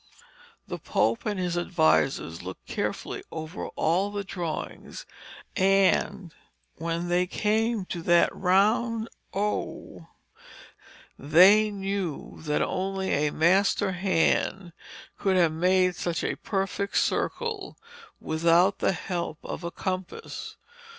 [0.67, 5.05] The Pope and his advisers looked carefully over all the drawings,
[5.55, 6.33] and,
[6.79, 10.07] when they came to that round O,
[11.19, 14.73] they knew that only a master hand
[15.19, 17.77] could have made such a perfect circle
[18.19, 20.57] without the help of a compass.